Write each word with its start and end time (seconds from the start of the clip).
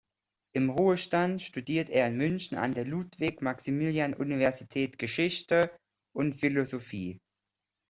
Im 0.53 0.71
Ruhestand 0.71 1.43
studiert 1.43 1.91
er 1.91 2.07
in 2.07 2.17
München 2.17 2.57
an 2.57 2.73
der 2.73 2.87
Ludwig-Maximilians-Universität 2.87 4.97
Geschichte 4.97 5.77
und 6.11 6.33
Philosophie. 6.33 7.19